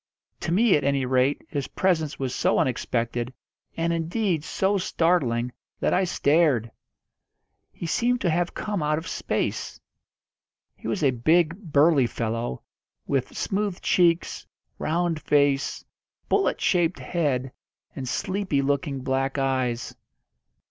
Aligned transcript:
To 0.39 0.51
me 0.51 0.75
at 0.75 0.83
any 0.83 1.05
rate 1.05 1.45
his 1.47 1.67
presence 1.67 2.17
was 2.17 2.33
so 2.33 2.57
unexpected, 2.57 3.31
and, 3.77 3.93
indeed, 3.93 4.43
so 4.43 4.79
startling, 4.79 5.51
that 5.79 5.93
I 5.93 6.05
stared. 6.05 6.71
He 7.71 7.85
seemed 7.85 8.19
to 8.21 8.29
have 8.31 8.55
come 8.55 8.81
out 8.81 8.97
of 8.97 9.07
space. 9.07 9.79
He 10.75 10.87
was 10.87 11.03
a 11.03 11.11
big, 11.11 11.55
burly 11.71 12.07
fellow, 12.07 12.63
with 13.05 13.37
smooth 13.37 13.79
cheeks, 13.81 14.47
round 14.79 15.21
face, 15.21 15.85
bullet 16.27 16.59
shaped 16.59 16.97
head, 16.97 17.51
and 17.95 18.09
sleepy 18.09 18.63
looking 18.63 19.01
black 19.01 19.37
eyes. 19.37 19.93